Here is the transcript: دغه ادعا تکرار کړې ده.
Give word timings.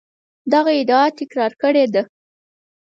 دغه 0.53 0.71
ادعا 0.81 1.03
تکرار 1.19 1.51
کړې 1.61 1.85
ده. 1.93 2.01